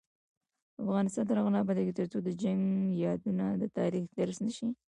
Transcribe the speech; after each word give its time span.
افغانستان 0.83 1.23
تر 1.29 1.35
هغو 1.39 1.53
نه 1.55 1.59
ابادیږي، 1.63 1.93
ترڅو 1.99 2.17
د 2.23 2.29
جنګ 2.41 2.61
یادونه 3.03 3.45
د 3.61 3.63
تاریخ 3.77 4.05
درس 4.19 4.37
نشي. 4.45 4.67